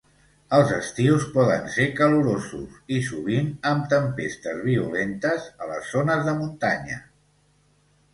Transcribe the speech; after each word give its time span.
Els 0.59 0.69
estius 0.75 1.25
poden 1.33 1.67
ser 1.73 1.83
calorosos 1.99 2.79
i 2.95 3.01
sovint 3.09 3.51
amb 3.73 3.85
tempestes 3.91 4.63
violentes 4.69 5.45
a 5.65 5.69
les 5.73 5.93
zones 5.97 6.25
de 6.31 6.35
muntanya. 6.41 6.99